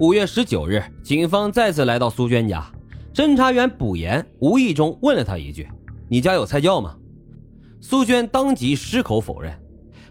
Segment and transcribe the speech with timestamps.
[0.00, 2.64] 五月十九日，警方再次来到苏娟家，
[3.12, 5.66] 侦查员卜岩无意中问了他一句
[6.08, 6.94] ：“你家有菜窖吗？”
[7.82, 9.52] 苏娟当即矢口否认。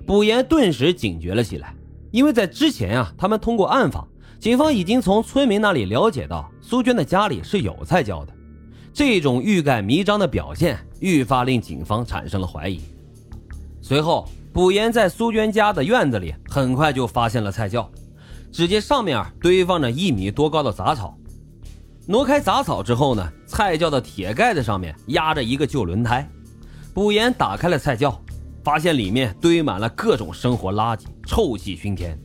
[0.06, 1.74] 卜岩顿时警觉了起来，
[2.12, 4.06] 因为在之前啊，他们通过暗访，
[4.40, 8.34] 警方已经从村民那里了解到苏娟的家里是有菜窖的。
[8.92, 12.82] 这种欲盖弥彰的表现，愈发令警方产生了怀疑。
[13.82, 17.90] 随后，卜岩在苏娟家的院子里很快就发现了菜窖，
[18.52, 21.18] 只见上面堆放着一米多高的杂草。
[22.06, 26.28] 挪开杂草之后呢，菜窖的铁盖子上面压着一个旧轮胎。
[26.94, 28.20] 卜岩打开了菜窖，
[28.64, 32.18] 发现里面堆满了各种生活垃圾，臭气熏天。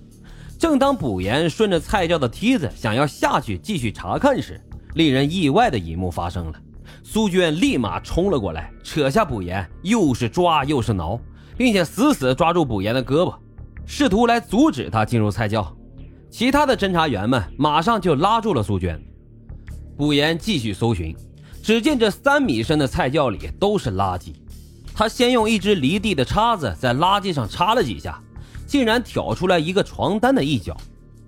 [0.59, 4.61] 正当卜岩顺着菜窖的梯子想要下去继续查看时，
[4.95, 6.55] 令人意外的一幕发生了，
[7.03, 11.21] 苏娟立马冲了过来，扯下卜岩，又是抓又是挠，
[11.57, 13.35] 并且死死抓住卜岩的胳膊，
[13.85, 15.77] 试图来阻止他进入菜窖。
[16.33, 18.99] 其他的侦查员们马上就拉住了苏娟。
[19.99, 21.15] 卜岩继续搜寻，
[21.63, 24.33] 只见这三米深的菜窖里都是垃圾。
[24.95, 28.19] 他先用一只离地的叉子在垃圾上插了几下，
[28.67, 30.75] 竟然挑出来一个床单的一角。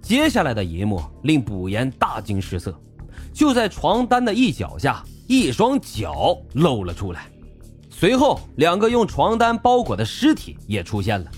[0.00, 2.74] 接下来的一幕令卜岩大惊失色。
[3.30, 7.30] 就在床单的一角下，一双脚露了出来。
[7.90, 11.30] 随后，两个用床单包裹的尸体也出现了。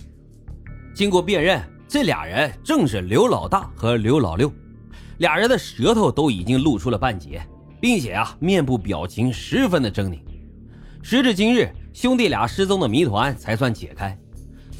[0.95, 4.53] 经过辨认，这俩人正是刘老大和刘老六。
[5.19, 7.41] 俩人的舌头都已经露出了半截，
[7.81, 10.20] 并且啊，面部表情十分的狰狞。
[11.03, 14.19] 时至今日，兄弟俩失踪的谜团才算解开。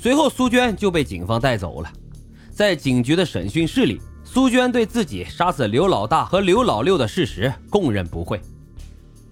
[0.01, 1.93] 随后，苏娟就被警方带走了。
[2.51, 4.01] 在警局的审讯室里。
[4.29, 8.41] 苏娟对自己杀死刘老大和刘老六的事实供认不讳。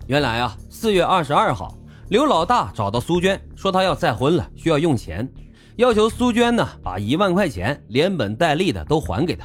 [0.07, 1.77] 原来啊，四月二十二号，
[2.11, 5.29] 刘老大找到苏娟，说他要再婚了，需要用钱，
[5.77, 9.45] 要求苏娟呢把一万块钱连本带利的都还给他。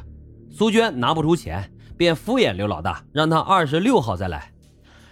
[0.52, 4.52] 苏娟拿不出钱，便敷衍刘老大，让他二十六号再来。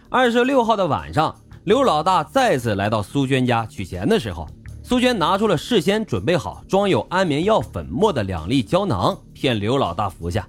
[0.09, 4.47] 二十六号的晚上，刘老大再次来到苏娟家取钱的时候。
[4.83, 10.47] 苏娟拿出了事先准备好装有安眠药粉末的两粒胶囊，骗刘老大服下。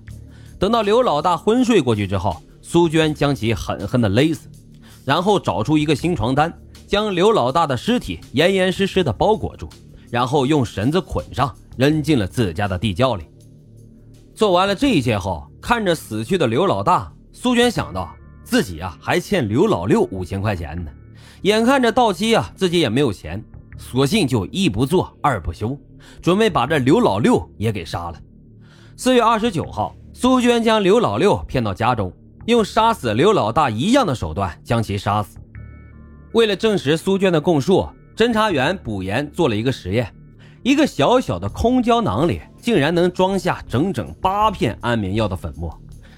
[0.60, 4.48] 等到刘老大昏睡过去之后，苏娟将其狠狠地勒死，
[5.04, 6.52] 然后找出一个新床单，
[6.86, 9.68] 将刘老大的尸体严严实实地包裹住，
[10.10, 13.24] 然后用绳子捆上，扔进了自家的地窖里。
[14.34, 18.08] 做完了这一切后，看着死去的刘老大，苏娟想到
[18.44, 20.90] 自己啊还欠刘老六五千块钱呢，
[21.42, 23.42] 眼看着到期啊，自己也没有钱。
[23.76, 25.78] 索性就一不做二不休，
[26.20, 28.20] 准备把这刘老六也给杀了。
[28.96, 32.12] 四月二十九号，苏娟将刘老六骗到家中，
[32.46, 35.38] 用杀死刘老大一样的手段将其杀死。
[36.32, 37.88] 为了证实苏娟的供述，
[38.18, 40.12] 侦查员卜岩做了一个实验：
[40.64, 45.72] 一个小小的空胶囊里竟然能装下整整八片安眠药的粉末，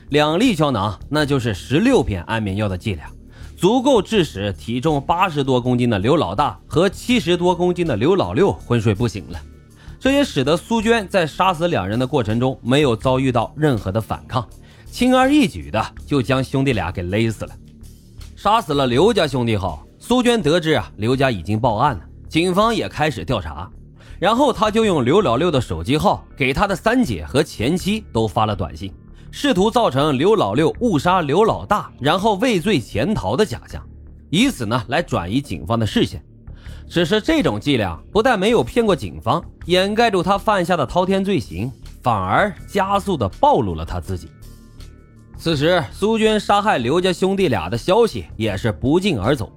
[0.08, 3.06] 两粒胶囊那就是十六片安眠药的剂量。
[3.54, 9.38] 足够致使体重八十多公斤的刘老大和七十多公斤的刘老六昏睡不醒了，
[9.98, 14.48] 这也使得苏娟在杀死两人的过程中没有遭遇到任何的反抗，
[14.90, 17.52] 轻而易举的就将兄弟俩给勒死了。
[18.34, 19.78] 杀死了刘家兄弟后，
[20.10, 23.70] 苏娟得知啊刘家已经报案了，警方也开始调查，
[24.18, 28.92] 然后他就用刘老六的手机号给他的三姐和前妻都发了短信。
[29.30, 33.80] 试图造成刘老六误杀刘老大，然后畏罪潜逃的假象，
[34.30, 36.20] 以此呢来转移警方的视线。
[36.88, 41.70] 只是这种伎俩不但没有骗过警方，掩盖住他犯下的滔天罪行，
[42.02, 44.28] 反而加速的暴露了他自己。
[45.36, 49.52] 此时，苏娟杀害刘家兄弟俩的消息也是不胫而走。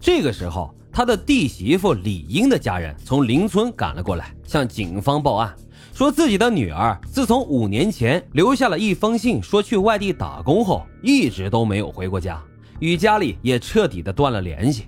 [0.00, 5.54] 这个时候，他的弟媳妇李英的家人从邻村赶了过来，向警方报案。
[5.92, 12.40] 说自己的女儿自从五年前留下了一封信，说去外地打工后，一直都没有回过家，
[12.78, 14.84] 与家里也彻底的断了联系。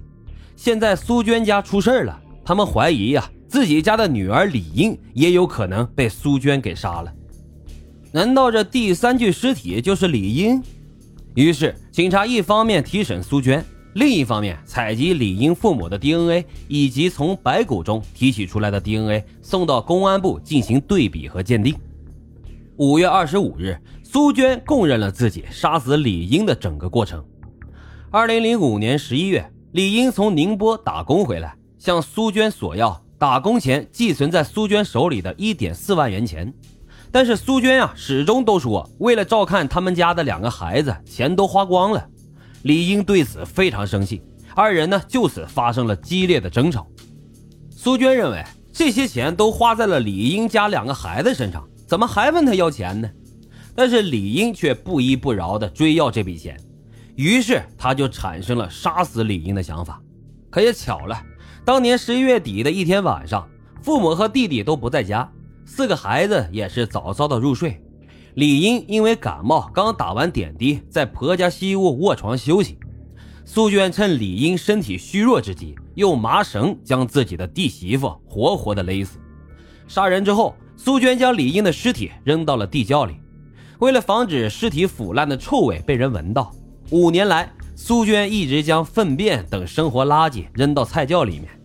[0.54, 7.12] 现在苏娟家出事了，他们怀疑呀，自己家的女儿李英也有可能被苏娟给杀了。
[8.12, 10.62] 难道这第三具尸体就是李英？
[11.34, 13.64] 于是警察一方面提审苏娟。
[13.94, 21.74] 另一方面，采集李英父母的 DNA 以及从白骨中提取出来的 DNA，送到公安部进行对比和鉴定。
[22.76, 27.24] 五月二十五日，苏娟供认了自己杀死李英的整个过程。
[28.12, 36.54] 二零零五年十一月，李英从宁波打工回来，向苏娟索要打工前寄存在苏娟手里的一点四万元钱，
[37.10, 42.08] 但是苏娟啊，始终都说为了照看他们家的两个孩子，钱都花光了。
[42.62, 44.22] 李英对此非常生气，
[44.54, 46.86] 二人呢就此发生了激烈的争吵。
[47.70, 53.10] 苏娟认为这些钱都花在了李英家两个孩子身上，怎么还问他要钱呢？
[53.74, 56.54] 但是李英却不依不饶地追要这笔钱，
[57.16, 60.00] 于是他就产生了杀死李英的想法。
[60.50, 61.18] 可也巧了，
[61.64, 63.48] 当年十一月底的一天晚上，
[63.80, 65.30] 父母和弟弟都不在家，
[65.64, 67.80] 四个孩子也是早早的入睡。
[68.40, 72.78] 李英因为感冒刚打完点滴，在婆家西屋卧床休息。
[73.44, 79.18] 苏娟趁李英身体虚弱之际，用麻绳将自己的弟媳妇活活的勒死。
[79.86, 83.16] 杀人之后，苏娟将李英的尸体扔到了地窖里。
[83.78, 86.50] 为了防止尸体腐烂的臭味被人闻到，
[86.88, 91.59] 五年来，苏娟一直将粪便等生活垃圾扔到菜窖里面。